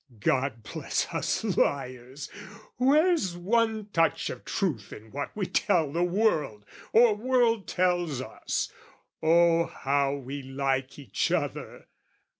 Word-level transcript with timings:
God 0.19 0.63
bless 0.63 1.05
us 1.13 1.43
liars, 1.43 2.27
where's 2.77 3.37
one 3.37 3.89
touch 3.93 4.31
of 4.31 4.45
truth 4.45 4.91
In 4.91 5.11
what 5.11 5.29
we 5.35 5.45
tell 5.45 5.91
the 5.91 6.03
world, 6.03 6.65
or 6.91 7.13
world 7.15 7.67
tells 7.67 8.19
us, 8.19 8.71
Oh 9.21 9.67
how 9.67 10.15
we 10.15 10.41
like 10.41 10.97
each 10.97 11.31
other? 11.31 11.87